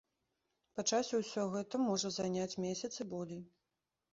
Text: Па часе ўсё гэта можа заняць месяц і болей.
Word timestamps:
Па 0.77 0.85
часе 0.91 1.19
ўсё 1.19 1.43
гэта 1.57 1.81
можа 1.89 2.13
заняць 2.17 2.59
месяц 2.67 2.93
і 2.99 3.09
болей. 3.13 3.41